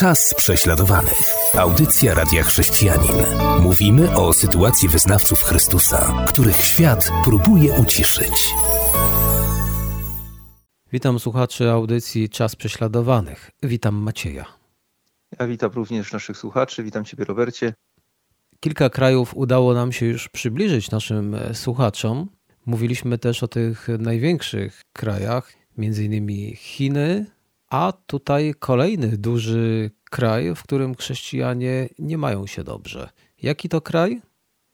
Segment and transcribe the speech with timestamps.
[0.00, 1.22] Czas prześladowanych.
[1.58, 3.16] Audycja Radia Chrześcijanin.
[3.60, 8.54] Mówimy o sytuacji wyznawców Chrystusa, których świat próbuje uciszyć.
[10.92, 13.50] Witam słuchaczy audycji Czas Prześladowanych.
[13.62, 14.44] Witam Macieja.
[15.40, 16.82] Ja witam również naszych słuchaczy.
[16.84, 17.74] Witam Ciebie, Robercie.
[18.60, 22.28] Kilka krajów udało nam się już przybliżyć naszym e, słuchaczom.
[22.66, 27.35] Mówiliśmy też o tych największych krajach, między innymi Chiny,
[27.70, 33.08] a tutaj kolejny duży kraj, w którym chrześcijanie nie mają się dobrze.
[33.42, 34.22] Jaki to kraj?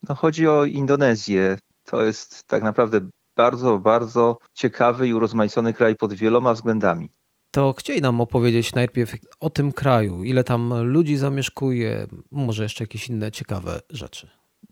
[0.09, 1.59] No, chodzi o Indonezję.
[1.85, 3.01] To jest tak naprawdę
[3.37, 7.09] bardzo, bardzo ciekawy i urozmaicony kraj pod wieloma względami.
[7.51, 13.09] To chcieli nam opowiedzieć najpierw o tym kraju, ile tam ludzi zamieszkuje, może jeszcze jakieś
[13.09, 14.31] inne ciekawe rzeczy.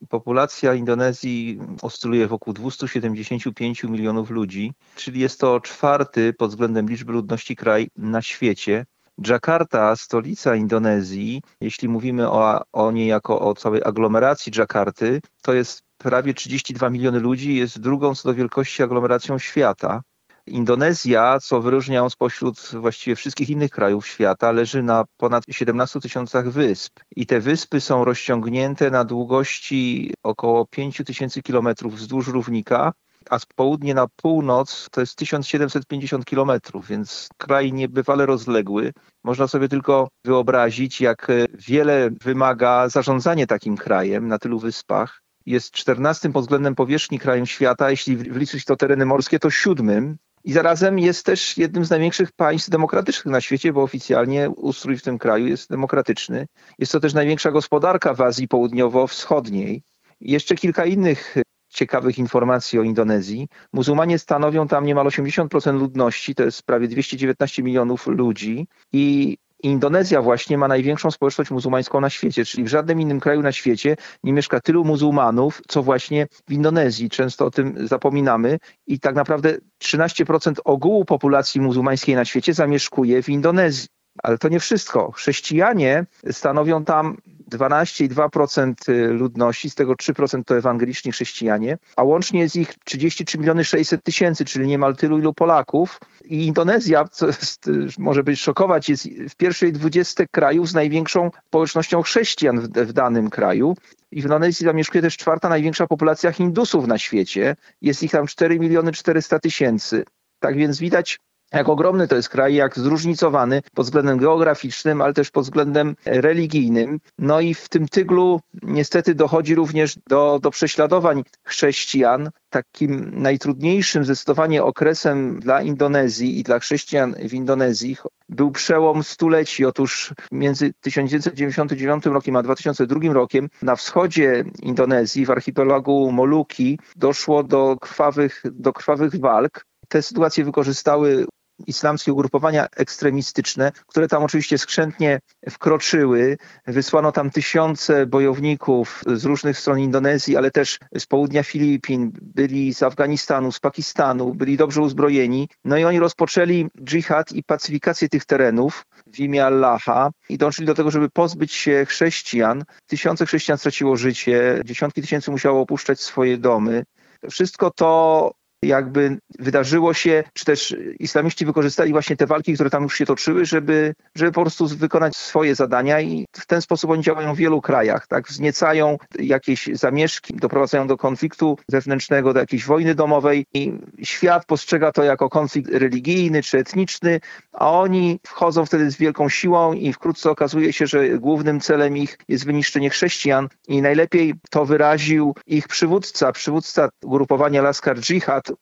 [0.09, 7.57] Populacja Indonezji oscyluje wokół 275 milionów ludzi, czyli jest to czwarty pod względem liczby ludności
[7.57, 8.87] kraj na świecie.
[9.23, 15.83] Dżakarta, stolica Indonezji, jeśli mówimy o, o niej jako o całej aglomeracji Dżakarty, to jest
[15.99, 20.03] prawie 32 miliony ludzi, jest drugą co do wielkości aglomeracją świata.
[20.47, 26.51] Indonezja, co wyróżnia ją spośród właściwie wszystkich innych krajów świata, leży na ponad 17 tysiącach
[26.51, 27.01] wysp.
[27.17, 32.93] I te wyspy są rozciągnięte na długości około 5 tysięcy kilometrów wzdłuż równika,
[33.31, 38.93] a z południa na północ to jest 1750 kilometrów, więc kraj niebywale rozległy.
[39.25, 41.29] Można sobie tylko wyobrazić, jak
[41.69, 45.23] wiele wymaga zarządzanie takim krajem na tylu wyspach.
[45.47, 50.17] Jest 14 pod względem powierzchni krajem świata, jeśli wliczyć to tereny morskie, to siódmym.
[50.45, 55.03] I zarazem jest też jednym z największych państw demokratycznych na świecie, bo oficjalnie ustrój w
[55.03, 56.47] tym kraju jest demokratyczny.
[56.79, 59.83] Jest to też największa gospodarka w Azji Południowo-Wschodniej.
[60.21, 61.37] Jeszcze kilka innych
[61.69, 63.49] ciekawych informacji o Indonezji.
[63.73, 70.59] Muzułmanie stanowią tam niemal 80% ludności, to jest prawie 219 milionów ludzi i Indonezja właśnie
[70.59, 74.61] ma największą społeczność muzułmańską na świecie, czyli w żadnym innym kraju na świecie nie mieszka
[74.61, 77.11] tylu muzułmanów, co właśnie w Indonezji.
[77.11, 83.29] Często o tym zapominamy i tak naprawdę 13% ogółu populacji muzułmańskiej na świecie zamieszkuje w
[83.29, 83.89] Indonezji.
[84.23, 85.13] Ale to nie wszystko.
[85.13, 87.17] Chrześcijanie stanowią tam
[87.51, 88.75] 12,2%
[89.13, 94.45] ludności, z tego 3% to ewangeliczni chrześcijanie, a łącznie jest ich 33 miliony 600 tysięcy,
[94.45, 96.01] czyli niemal tylu ilu Polaków.
[96.25, 102.03] I Indonezja, co jest, może być szokować, jest w pierwszej 20 krajów z największą społecznością
[102.03, 103.77] chrześcijan w, w danym kraju.
[104.13, 107.57] I w Indonezji zamieszkuje też czwarta największa populacja Hindusów na świecie.
[107.83, 110.05] Jest ich tam 4 miliony 400 tysięcy.
[110.41, 111.19] Tak więc widać,
[111.53, 117.01] jak ogromny to jest kraj, jak zróżnicowany pod względem geograficznym, ale też pod względem religijnym.
[117.19, 122.31] No i w tym tyglu niestety dochodzi również do, do prześladowań chrześcijan.
[122.51, 127.97] Takim najtrudniejszym zdecydowanie okresem dla Indonezji i dla chrześcijan w Indonezji
[128.29, 129.65] był przełom stuleci.
[129.65, 137.77] Otóż między 1999 rokiem a 2002 rokiem na wschodzie Indonezji, w archipelagu Moluki, doszło do
[137.81, 139.67] krwawych, do krwawych walk.
[139.89, 141.27] Te sytuacje wykorzystały
[141.67, 146.39] islamskie ugrupowania ekstremistyczne, które tam oczywiście skrzętnie wkroczyły.
[146.67, 152.83] Wysłano tam tysiące bojowników z różnych stron Indonezji, ale też z południa Filipin, byli z
[152.83, 155.49] Afganistanu, z Pakistanu, byli dobrze uzbrojeni.
[155.65, 160.75] No i oni rozpoczęli dżihad i pacyfikację tych terenów w imię Allaha i dążyli do
[160.75, 162.65] tego, żeby pozbyć się chrześcijan.
[162.87, 166.85] Tysiące chrześcijan straciło życie, dziesiątki tysięcy musiało opuszczać swoje domy.
[167.31, 168.33] Wszystko to
[168.63, 173.45] jakby wydarzyło się, czy też islamiści wykorzystali właśnie te walki, które tam już się toczyły,
[173.45, 177.61] żeby, żeby po prostu wykonać swoje zadania i w ten sposób oni działają w wielu
[177.61, 178.29] krajach, tak?
[178.29, 183.73] Wzniecają jakieś zamieszki, doprowadzają do konfliktu wewnętrznego, do jakiejś wojny domowej i
[184.03, 187.21] świat postrzega to jako konflikt religijny czy etniczny,
[187.53, 192.19] a oni wchodzą wtedy z wielką siłą i wkrótce okazuje się, że głównym celem ich
[192.29, 198.01] jest wyniszczenie chrześcijan i najlepiej to wyraził ich przywódca, przywódca ugrupowania Laskar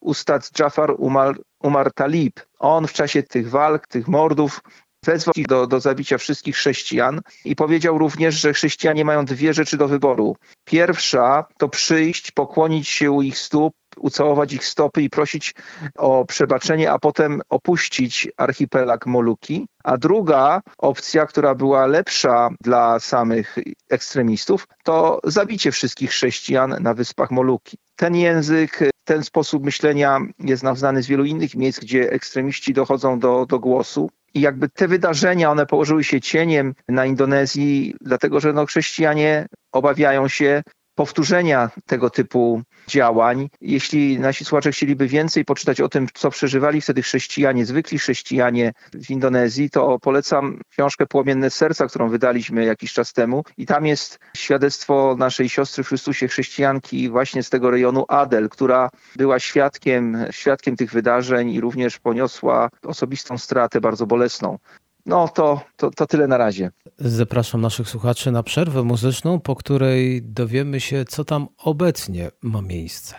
[0.01, 2.41] Ustad Jafar Umar, Umar Talib.
[2.59, 4.61] On w czasie tych walk, tych mordów
[5.07, 9.77] wezwał ich do, do zabicia wszystkich chrześcijan i powiedział również, że chrześcijanie mają dwie rzeczy
[9.77, 10.37] do wyboru.
[10.65, 15.55] Pierwsza to przyjść, pokłonić się u ich stóp, ucałować ich stopy i prosić
[15.97, 19.67] o przebaczenie, a potem opuścić archipelag Moluki.
[19.85, 23.57] A druga opcja, która była lepsza dla samych
[23.91, 27.77] ekstremistów, to zabicie wszystkich chrześcijan na wyspach Moluki.
[27.97, 33.19] Ten język, ten sposób myślenia jest nam znany z wielu innych miejsc, gdzie ekstremiści dochodzą
[33.19, 34.11] do, do głosu.
[34.35, 40.29] I jakby te wydarzenia, one położyły się cieniem na Indonezji, dlatego że no, chrześcijanie obawiają
[40.29, 40.63] się
[40.99, 43.49] powtórzenia tego typu działań.
[43.61, 49.11] Jeśli nasi słuchacze chcieliby więcej poczytać o tym, co przeżywali wtedy chrześcijanie, zwykli chrześcijanie w
[49.11, 53.45] Indonezji, to polecam książkę Płomienne Serca, którą wydaliśmy jakiś czas temu.
[53.57, 58.91] I tam jest świadectwo naszej siostry w Chrystusie, chrześcijanki właśnie z tego rejonu Adel, która
[59.17, 64.59] była świadkiem, świadkiem tych wydarzeń i również poniosła osobistą stratę bardzo bolesną.
[65.09, 66.71] No to, to, to tyle na razie.
[66.99, 73.15] Zapraszam naszych słuchaczy na przerwę muzyczną, po której dowiemy się, co tam obecnie ma miejsce.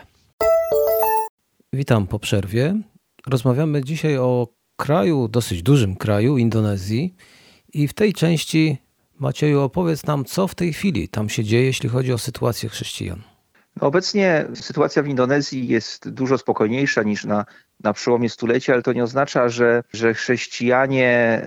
[1.73, 2.81] Witam po przerwie.
[3.27, 7.15] Rozmawiamy dzisiaj o kraju, dosyć dużym kraju, Indonezji.
[7.73, 8.77] I w tej części,
[9.19, 13.21] Macieju, opowiedz nam, co w tej chwili tam się dzieje, jeśli chodzi o sytuację chrześcijan.
[13.81, 17.45] Obecnie sytuacja w Indonezji jest dużo spokojniejsza niż na,
[17.83, 21.41] na przełomie stulecia, ale to nie oznacza, że, że chrześcijanie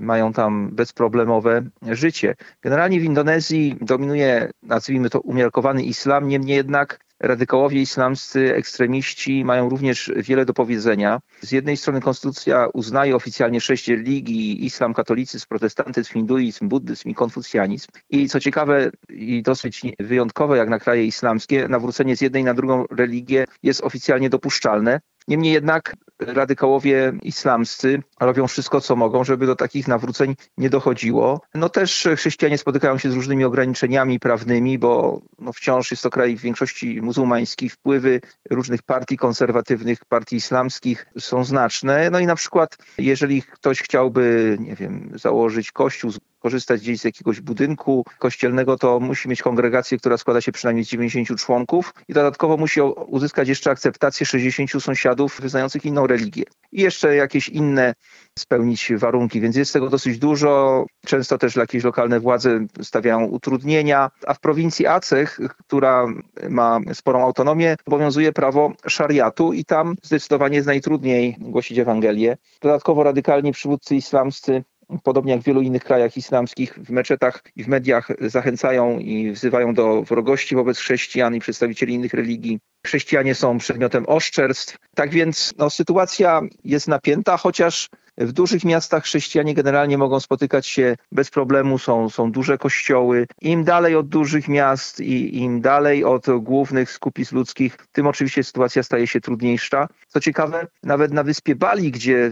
[0.00, 2.34] mają tam bezproblemowe życie.
[2.62, 10.12] Generalnie w Indonezji dominuje, nazwijmy to, umiarkowany islam, niemniej jednak radykałowie islamscy, ekstremiści mają również
[10.16, 11.20] wiele do powiedzenia.
[11.40, 17.88] Z jednej strony konstytucja uznaje oficjalnie sześć religii, islam, katolicyzm, protestantyzm, hinduizm, buddyzm i konfucjanizm.
[18.10, 22.84] I co ciekawe i dosyć wyjątkowe jak na kraje islamskie, nawrócenie z jednej na drugą
[22.90, 25.00] religię jest oficjalnie dopuszczalne.
[25.28, 31.40] Niemniej jednak radykałowie islamscy robią wszystko, co mogą, żeby do takich nawróceń nie dochodziło.
[31.54, 36.36] No też chrześcijanie spotykają się z różnymi ograniczeniami prawnymi, bo no wciąż jest to kraj
[36.36, 37.68] w większości muzułmański.
[37.68, 38.20] Wpływy
[38.50, 42.10] różnych partii konserwatywnych, partii islamskich są znaczne.
[42.10, 46.10] No i na przykład, jeżeli ktoś chciałby, nie wiem, założyć kościół,
[46.46, 50.88] korzystać gdzieś z jakiegoś budynku kościelnego, to musi mieć kongregację, która składa się przynajmniej z
[50.88, 56.44] 90 członków i dodatkowo musi uzyskać jeszcze akceptację 60 sąsiadów wyznających inną religię.
[56.72, 57.94] I jeszcze jakieś inne
[58.38, 60.86] spełnić warunki, więc jest tego dosyć dużo.
[61.06, 66.06] Często też jakieś lokalne władze stawiają utrudnienia, a w prowincji Aceh, która
[66.48, 72.36] ma sporą autonomię, obowiązuje prawo szariatu i tam zdecydowanie jest najtrudniej głosić Ewangelię.
[72.62, 74.64] Dodatkowo radykalni przywódcy islamscy
[75.02, 79.74] podobnie jak w wielu innych krajach islamskich, w meczetach i w mediach zachęcają i wzywają
[79.74, 82.58] do wrogości wobec chrześcijan i przedstawicieli innych religii.
[82.86, 84.76] Chrześcijanie są przedmiotem oszczerstw.
[84.94, 87.88] Tak więc no, sytuacja jest napięta, chociaż
[88.18, 93.26] w dużych miastach chrześcijanie generalnie mogą spotykać się bez problemu, są, są duże kościoły.
[93.40, 98.82] Im dalej od dużych miast i im dalej od głównych skupisk ludzkich, tym oczywiście sytuacja
[98.82, 99.88] staje się trudniejsza.
[100.08, 102.30] Co ciekawe, nawet na wyspie Bali, gdzie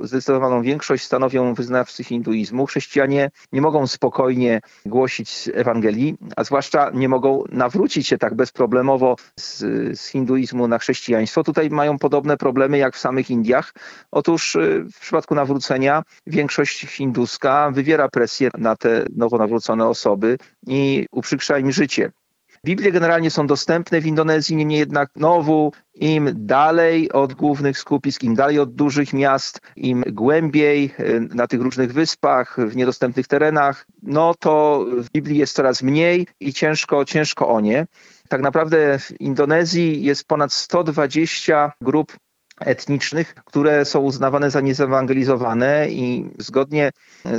[0.00, 7.44] zdecydowaną większość stanowią wyznawcy hinduizmu, chrześcijanie nie mogą spokojnie głosić Ewangelii, a zwłaszcza nie mogą
[7.48, 9.58] nawrócić się tak bezproblemowo z,
[10.00, 11.44] z hinduizmu na chrześcijaństwo.
[11.44, 13.72] Tutaj mają podobne problemy jak w samych Indiach.
[14.10, 21.06] Otóż y, w przypadku nawrócenia większość hinduska wywiera presję na te nowo nawrócone osoby i
[21.12, 22.12] uprzykrza im życie.
[22.64, 28.34] Biblie generalnie są dostępne w Indonezji, niemniej jednak znowu im dalej od głównych skupisk, im
[28.34, 34.34] dalej od dużych miast, im głębiej e, na tych różnych wyspach, w niedostępnych terenach, no
[34.34, 37.86] to w Biblii jest coraz mniej i ciężko, ciężko o nie.
[38.28, 42.16] Tak naprawdę w Indonezji jest ponad 120 grup
[42.60, 46.90] etnicznych, które są uznawane za niezewangelizowane i zgodnie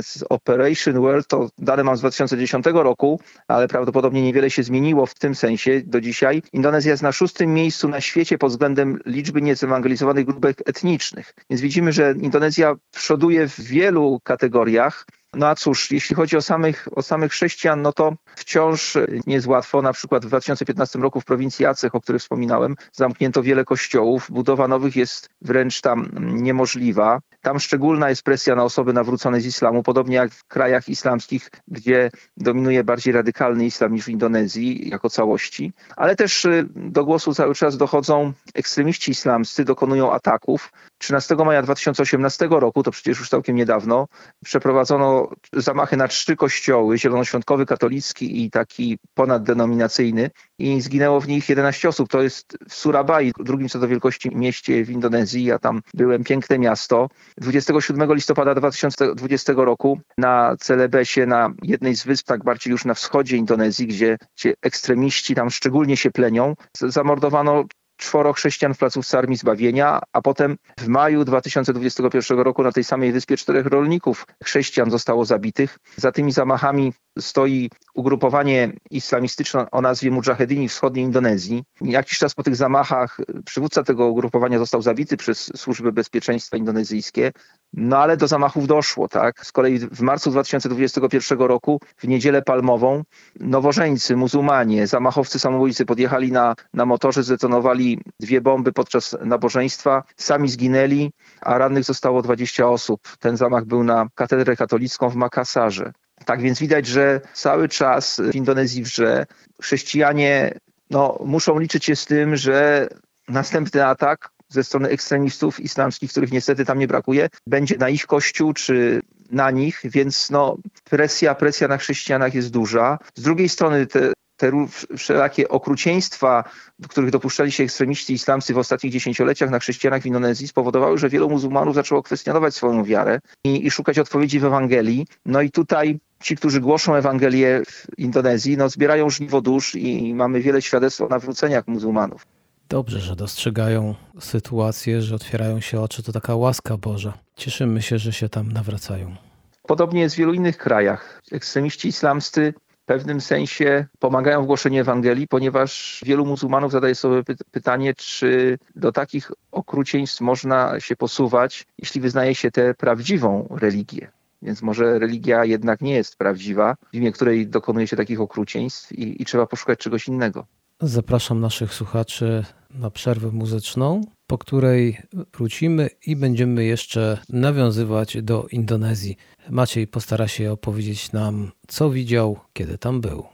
[0.02, 5.14] z Operation World, to dane mam z 2010 roku, ale prawdopodobnie niewiele się zmieniło w
[5.14, 6.42] tym sensie do dzisiaj.
[6.52, 11.34] Indonezja jest na szóstym miejscu na świecie pod względem liczby niezewangelizowanych grupek etnicznych.
[11.50, 15.06] Więc widzimy, że Indonezja przoduje w wielu kategoriach.
[15.34, 18.94] No a cóż, jeśli chodzi o samych, o samych chrześcijan, no to wciąż
[19.26, 19.82] nie jest łatwo.
[19.82, 24.30] Na przykład w 2015 roku w prowincji Aceh, o której wspominałem, zamknięto wiele kościołów.
[24.30, 27.20] Budowa nowych jest wręcz tam niemożliwa.
[27.46, 32.10] Tam szczególna jest presja na osoby nawrócone z islamu, podobnie jak w krajach islamskich, gdzie
[32.36, 35.72] dominuje bardziej radykalny islam niż w Indonezji jako całości.
[35.96, 40.72] Ale też y, do głosu cały czas dochodzą ekstremiści islamscy, dokonują ataków.
[40.98, 44.08] 13 maja 2018 roku, to przecież już całkiem niedawno,
[44.44, 51.88] przeprowadzono zamachy na trzy kościoły, zielonoświątkowy, katolicki i taki ponaddenominacyjny i zginęło w nich 11
[51.88, 52.08] osób.
[52.08, 55.44] To jest w Surabaya, drugim co do wielkości mieście w Indonezji.
[55.44, 57.08] Ja tam byłem, piękne miasto.
[57.40, 63.36] 27 listopada 2020 roku na Celebesie, na jednej z wysp, tak bardziej już na wschodzie
[63.36, 67.64] Indonezji, gdzie, gdzie ekstremiści tam szczególnie się plenią, zamordowano
[67.96, 73.12] czworo chrześcijan w placówce Armii Zbawienia, a potem w maju 2021 roku na tej samej
[73.12, 75.78] wyspie czterech rolników chrześcijan zostało zabitych.
[75.96, 81.64] Za tymi zamachami stoi ugrupowanie islamistyczne o nazwie Mujahedini Wschodniej Indonezji.
[81.80, 87.32] Jakiś czas po tych zamachach przywódca tego ugrupowania został zabity przez służby bezpieczeństwa indonezyjskie,
[87.76, 89.46] no ale do zamachów doszło, tak?
[89.46, 93.02] Z kolei w marcu 2021 roku, w niedzielę palmową,
[93.40, 101.12] nowożeńcy, muzułmanie, zamachowcy samobójcy podjechali na, na motorze, zdetonowali dwie bomby podczas nabożeństwa, sami zginęli,
[101.40, 103.00] a rannych zostało 20 osób.
[103.18, 105.92] Ten zamach był na katedrę katolicką w Makassarze.
[106.24, 109.26] Tak więc widać, że cały czas w Indonezji wrze
[109.62, 110.58] chrześcijanie
[110.90, 112.88] no, muszą liczyć się z tym, że
[113.28, 118.52] następny atak ze strony ekstremistów islamskich, których niestety tam nie brakuje, będzie na ich kościół
[118.52, 119.00] czy
[119.30, 122.98] na nich, więc no, presja, presja na chrześcijanach jest duża.
[123.14, 124.52] Z drugiej strony te te
[124.96, 126.44] wszelakie okrucieństwa,
[126.78, 131.08] do których dopuszczali się ekstremiści islamscy w ostatnich dziesięcioleciach na chrześcijanach w Indonezji spowodowały, że
[131.08, 135.06] wielu muzułmanów zaczęło kwestionować swoją wiarę i, i szukać odpowiedzi w Ewangelii.
[135.26, 140.40] No i tutaj ci, którzy głoszą Ewangelię w Indonezji, no, zbierają żniwo dusz i mamy
[140.40, 142.26] wiele świadectw o nawróceniach muzułmanów.
[142.68, 147.12] Dobrze, że dostrzegają sytuację, że otwierają się oczy, to taka łaska Boża.
[147.36, 149.16] Cieszymy się, że się tam nawracają.
[149.62, 151.22] Podobnie jest w wielu innych krajach.
[151.32, 157.94] Ekstremiści islamscy w pewnym sensie pomagają w głoszeniu Ewangelii, ponieważ wielu muzułmanów zadaje sobie pytanie,
[157.94, 164.10] czy do takich okrucieństw można się posuwać, jeśli wyznaje się tę prawdziwą religię.
[164.42, 169.22] Więc może religia jednak nie jest prawdziwa, w imię której dokonuje się takich okrucieństw i,
[169.22, 170.46] i trzeba poszukać czegoś innego.
[170.80, 174.98] Zapraszam naszych słuchaczy na przerwę muzyczną, po której
[175.34, 179.16] wrócimy i będziemy jeszcze nawiązywać do Indonezji.
[179.50, 183.26] Maciej postara się opowiedzieć nam, co widział, kiedy tam był.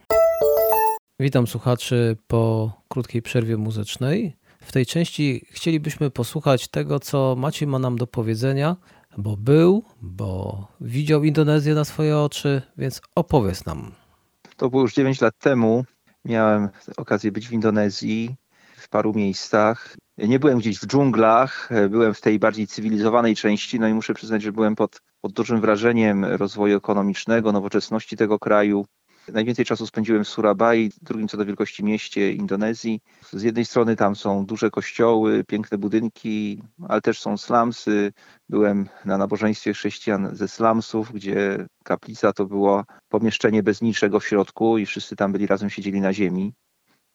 [1.19, 4.35] Witam słuchaczy po krótkiej przerwie muzycznej.
[4.61, 8.75] W tej części chcielibyśmy posłuchać tego, co Maciej ma nam do powiedzenia,
[9.17, 13.91] bo był, bo widział Indonezję na swoje oczy, więc opowiedz nam.
[14.57, 15.85] To było już 9 lat temu.
[16.25, 18.35] Miałem okazję być w Indonezji
[18.93, 19.95] paru miejscach.
[20.17, 24.41] Nie byłem gdzieś w dżunglach, byłem w tej bardziej cywilizowanej części, no i muszę przyznać,
[24.41, 28.85] że byłem pod, pod dużym wrażeniem rozwoju ekonomicznego, nowoczesności tego kraju.
[29.27, 33.01] Najwięcej czasu spędziłem w Surabaya, drugim co do wielkości mieście Indonezji.
[33.31, 38.13] Z jednej strony tam są duże kościoły, piękne budynki, ale też są slumsy.
[38.49, 44.77] Byłem na nabożeństwie chrześcijan ze slumsów, gdzie kaplica to było pomieszczenie bez niczego w środku
[44.77, 46.53] i wszyscy tam byli razem, siedzieli na ziemi.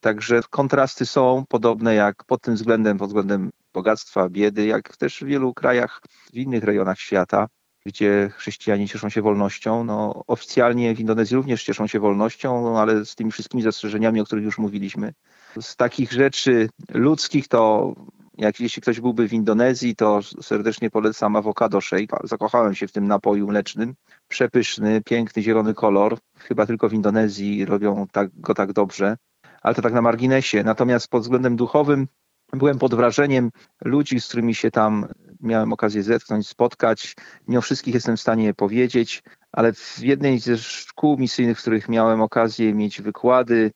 [0.00, 5.26] Także kontrasty są podobne jak pod tym względem, pod względem bogactwa, biedy, jak też w
[5.26, 6.00] wielu krajach,
[6.33, 7.47] w innych rejonach świata
[7.87, 9.85] gdzie chrześcijanie cieszą się wolnością.
[9.85, 14.25] No, oficjalnie w Indonezji również cieszą się wolnością, no, ale z tymi wszystkimi zastrzeżeniami, o
[14.25, 15.12] których już mówiliśmy.
[15.61, 17.93] Z takich rzeczy ludzkich to
[18.38, 22.19] jak jeśli ktoś byłby w Indonezji, to serdecznie polecam avocado shake.
[22.25, 23.95] Zakochałem się w tym napoju mlecznym.
[24.28, 26.19] Przepyszny, piękny, zielony kolor.
[26.38, 29.17] Chyba tylko w Indonezji robią tak, go tak dobrze.
[29.62, 30.62] Ale to tak na marginesie.
[30.65, 32.07] Natomiast pod względem duchowym
[32.53, 33.50] byłem pod wrażeniem
[33.85, 35.07] ludzi, z którymi się tam
[35.41, 37.15] miałem okazję zetknąć, spotkać.
[37.49, 39.23] Nie o wszystkich jestem w stanie powiedzieć,
[39.53, 43.71] ale w jednej ze szkół misyjnych, w których miałem okazję mieć wykłady,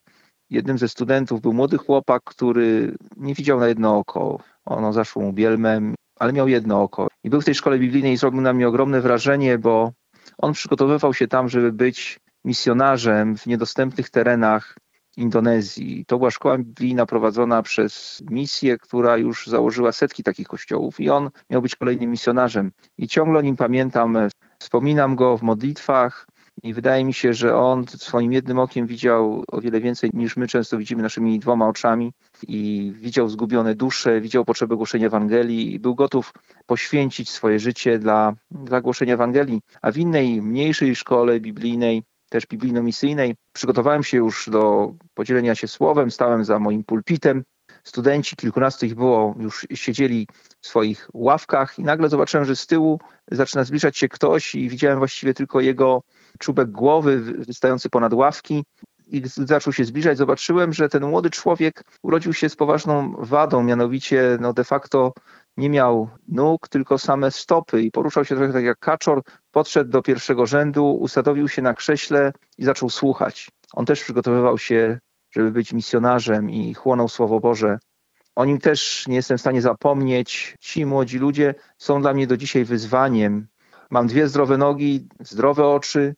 [0.50, 4.38] jednym ze studentów był młody chłopak, który nie widział na jedno oko.
[4.64, 7.08] Ono zaszło mu bielmem, ale miał jedno oko.
[7.24, 9.92] I był w tej szkole biblijnej i zrobił na mnie ogromne wrażenie, bo
[10.38, 14.76] on przygotowywał się tam, żeby być misjonarzem w niedostępnych terenach
[15.16, 16.04] Indonezji.
[16.06, 21.30] To była szkoła biblijna prowadzona przez misję, która już założyła setki takich kościołów i on
[21.50, 22.72] miał być kolejnym misjonarzem.
[22.98, 24.18] I ciągle o nim pamiętam,
[24.58, 26.26] wspominam go w modlitwach
[26.62, 30.46] i wydaje mi się, że on swoim jednym okiem widział o wiele więcej niż my
[30.46, 32.12] często widzimy naszymi dwoma oczami
[32.48, 36.32] i widział zgubione dusze, widział potrzebę głoszenia Ewangelii i był gotów
[36.66, 39.60] poświęcić swoje życie dla, dla głoszenia Ewangelii.
[39.82, 42.02] A w innej, mniejszej szkole biblijnej
[42.32, 43.34] też biblijno-misyjnej.
[43.52, 47.44] Przygotowałem się już do podzielenia się słowem, stałem za moim pulpitem.
[47.84, 50.26] Studenci, kilkunastu ich było, już siedzieli
[50.60, 54.98] w swoich ławkach i nagle zobaczyłem, że z tyłu zaczyna zbliżać się ktoś i widziałem
[54.98, 56.02] właściwie tylko jego
[56.38, 58.64] czubek głowy wystający ponad ławki
[59.06, 64.38] i zaczął się zbliżać, zobaczyłem, że ten młody człowiek urodził się z poważną wadą, mianowicie
[64.40, 65.12] no de facto
[65.56, 69.22] nie miał nóg, tylko same stopy i poruszał się trochę tak jak kaczor.
[69.50, 73.50] Podszedł do pierwszego rzędu, usadowił się na krześle i zaczął słuchać.
[73.72, 74.98] On też przygotowywał się,
[75.30, 77.78] żeby być misjonarzem i chłonął Słowo Boże.
[78.34, 80.56] O nim też nie jestem w stanie zapomnieć.
[80.60, 83.46] Ci młodzi ludzie są dla mnie do dzisiaj wyzwaniem.
[83.90, 86.14] Mam dwie zdrowe nogi, zdrowe oczy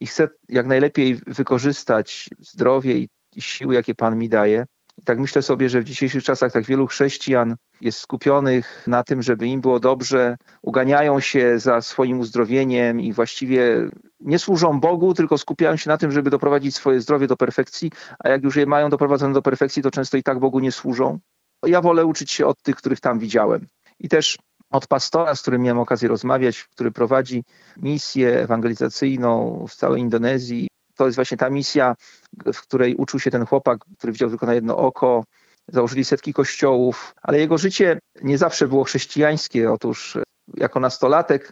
[0.00, 4.66] i chcę jak najlepiej wykorzystać zdrowie i siły, jakie Pan mi daje.
[4.98, 9.22] I tak myślę sobie, że w dzisiejszych czasach tak wielu chrześcijan jest skupionych na tym,
[9.22, 15.38] żeby im było dobrze, uganiają się za swoim uzdrowieniem i właściwie nie służą Bogu, tylko
[15.38, 18.90] skupiają się na tym, żeby doprowadzić swoje zdrowie do perfekcji, a jak już je mają
[18.90, 21.18] doprowadzone do perfekcji, to często i tak Bogu nie służą.
[21.66, 23.66] Ja wolę uczyć się od tych, których tam widziałem.
[23.98, 24.38] I też
[24.70, 27.44] od pastora, z którym miałem okazję rozmawiać, który prowadzi
[27.76, 30.68] misję ewangelizacyjną w całej Indonezji.
[30.96, 31.94] To jest właśnie ta misja,
[32.54, 35.24] w której uczył się ten chłopak, który widział tylko na jedno oko,
[35.68, 39.72] założyli setki kościołów, ale jego życie nie zawsze było chrześcijańskie.
[39.72, 40.18] Otóż
[40.56, 41.50] jako nastolatek,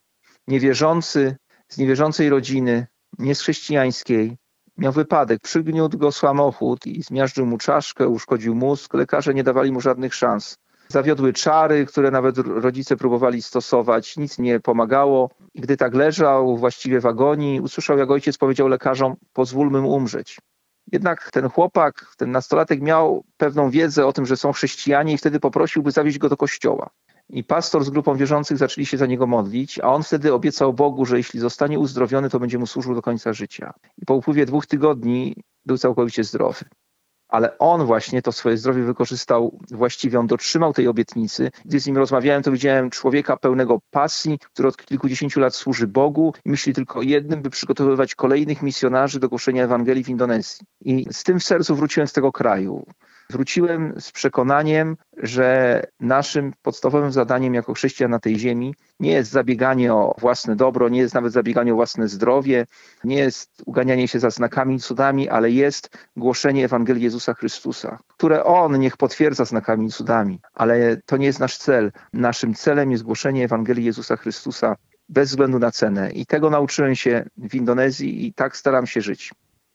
[0.49, 1.37] niewierzący,
[1.68, 2.87] z niewierzącej rodziny,
[3.18, 4.37] nie z chrześcijańskiej,
[4.78, 8.94] miał wypadek, przygniótł go samochód i zmiażdżył mu czaszkę, uszkodził mózg.
[8.94, 10.56] Lekarze nie dawali mu żadnych szans.
[10.92, 15.30] Zawiodły czary, które nawet rodzice próbowali stosować, nic nie pomagało.
[15.54, 20.38] Gdy tak leżał właściwie w agonii, usłyszał, jak ojciec powiedział lekarzom: Pozwólmy mu umrzeć.
[20.92, 25.40] Jednak ten chłopak, ten nastolatek miał pewną wiedzę o tym, że są chrześcijanie i wtedy
[25.40, 26.90] poprosił, by zawieźć go do kościoła.
[27.28, 31.06] I pastor z grupą wierzących zaczęli się za niego modlić, a on wtedy obiecał Bogu,
[31.06, 33.73] że jeśli zostanie uzdrowiony, to będzie mu służył do końca życia.
[33.99, 36.64] I po upływie dwóch tygodni był całkowicie zdrowy
[37.30, 41.50] ale on właśnie to swoje zdrowie wykorzystał właściwie, on dotrzymał tej obietnicy.
[41.64, 46.34] Gdy z nim rozmawiałem, to widziałem człowieka pełnego pasji, który od kilkudziesięciu lat służy Bogu
[46.44, 50.66] i myśli tylko o jednym, by przygotowywać kolejnych misjonarzy do głoszenia Ewangelii w Indonezji.
[50.84, 52.87] I z tym w sercu wróciłem z tego kraju.
[53.30, 59.95] Wróciłem z przekonaniem, że naszym podstawowym zadaniem jako chrześcijan na tej ziemi nie jest zabieganie
[59.95, 62.66] o własne dobro, nie jest nawet zabieganie o własne zdrowie,
[63.04, 68.78] nie jest uganianie się za znakami cudami, ale jest głoszenie Ewangelii Jezusa Chrystusa, które On
[68.78, 70.40] niech potwierdza znakami i cudami.
[70.54, 71.92] Ale to nie jest nasz cel.
[72.12, 74.76] Naszym celem jest głoszenie Ewangelii Jezusa Chrystusa
[75.09, 76.11] bez względu na cenę.
[76.11, 79.30] I tego nauczyłem się w Indonezji i tak staram się żyć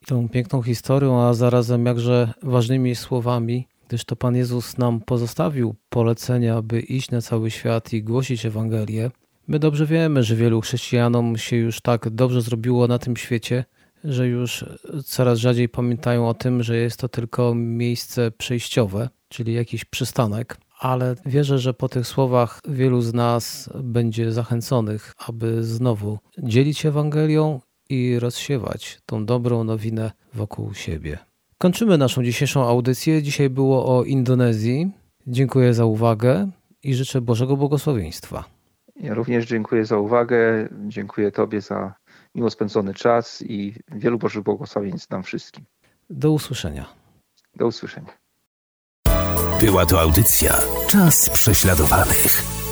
[0.06, 6.62] tą piękną historią, a zarazem jakże ważnymi słowami, gdyż to Pan Jezus nam pozostawił polecenia,
[6.62, 9.12] by iść na cały świat i głosić Ewangelię.
[9.48, 13.66] My dobrze wiemy, że wielu chrześcijanom się już tak dobrze zrobiło na tym świecie,
[14.04, 14.66] że już
[15.06, 20.58] coraz rzadziej pamiętają o tym, że jest to tylko miejsce przejściowe, czyli jakiś przystanek.
[20.80, 27.60] Ale wierzę, że po tych słowach wielu z nas będzie zachęconych, aby znowu dzielić Ewangelią
[27.90, 31.18] i rozsiewać tą dobrą nowinę wokół siebie.
[31.58, 33.24] Kończymy naszą dzisiejszą audycję.
[33.24, 34.92] Dzisiaj było o Indonezji.
[35.28, 36.50] Dziękuję za uwagę
[36.84, 38.44] i życzę Bożego błogosławieństwa.
[38.96, 40.70] Ja również dziękuję za uwagę.
[40.88, 41.94] Dziękuję Tobie za
[42.36, 45.66] miło spędzony czas i wielu Bożych błogosławieństw nam wszystkim.
[46.10, 46.86] Do usłyszenia.
[47.56, 48.14] Do usłyszenia.
[49.60, 52.65] Była to audycja Czas prześladowanych.